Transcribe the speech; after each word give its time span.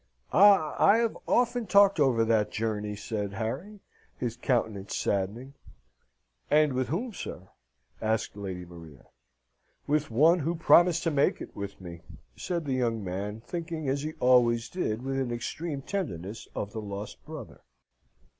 "Ah! 0.33 0.73
I 0.83 0.97
have 0.97 1.15
often 1.27 1.67
talked 1.67 1.99
over 1.99 2.25
that 2.25 2.49
journey," 2.49 2.95
said 2.95 3.33
Harry, 3.33 3.81
his 4.17 4.35
countenance 4.35 4.95
saddening. 4.97 5.53
"And 6.49 6.73
with 6.73 6.87
whom, 6.87 7.13
sir?" 7.13 7.49
asked 8.01 8.35
Lady 8.35 8.65
Maria. 8.65 9.05
"With 9.85 10.09
one 10.09 10.39
who 10.39 10.55
promised 10.55 11.03
to 11.03 11.11
make 11.11 11.39
it 11.39 11.55
with 11.55 11.79
me," 11.79 12.01
said 12.35 12.65
the 12.65 12.73
young 12.73 13.03
man, 13.03 13.41
thinking, 13.41 13.87
as 13.87 14.01
he 14.01 14.13
always 14.13 14.69
did, 14.69 15.03
with 15.03 15.19
an 15.19 15.31
extreme 15.31 15.83
tenderness 15.83 16.47
of 16.55 16.71
the 16.71 16.81
lost 16.81 17.23
brother. 17.23 17.61